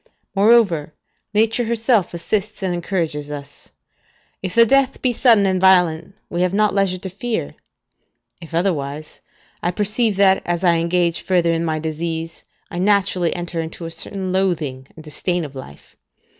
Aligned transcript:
Moreover, 0.33 0.95
Nature 1.31 1.65
herself 1.65 2.11
assists 2.15 2.63
and 2.63 2.73
encourages 2.73 3.29
us: 3.29 3.71
if 4.41 4.55
the 4.55 4.65
death 4.65 4.99
be 4.99 5.13
sudden 5.13 5.45
and 5.45 5.61
violent, 5.61 6.15
we 6.27 6.41
have 6.41 6.55
not 6.55 6.73
leisure 6.73 6.97
to 6.97 7.07
fear; 7.11 7.53
if 8.41 8.51
otherwise, 8.51 9.21
I 9.61 9.69
perceive 9.69 10.15
that 10.15 10.41
as 10.43 10.63
I 10.63 10.77
engage 10.77 11.21
further 11.21 11.51
in 11.53 11.63
my 11.63 11.77
disease, 11.77 12.43
I 12.71 12.79
naturally 12.79 13.35
enter 13.35 13.61
into 13.61 13.85
a 13.85 13.91
certain 13.91 14.31
loathing 14.31 14.87
and 14.95 15.03
disdain 15.03 15.45
of 15.45 15.53
life. 15.53 15.95